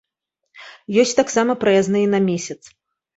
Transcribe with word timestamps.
Ёсць 1.03 1.13
таксама 1.19 1.55
праязныя 1.65 2.07
на 2.15 2.19
месяц. 2.31 2.59